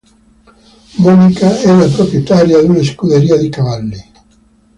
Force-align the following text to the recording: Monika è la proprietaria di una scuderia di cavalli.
Monika 0.97 1.59
è 1.59 1.71
la 1.75 1.85
proprietaria 1.87 2.59
di 2.59 2.69
una 2.69 2.81
scuderia 2.83 3.37
di 3.37 3.49
cavalli. 3.49 4.09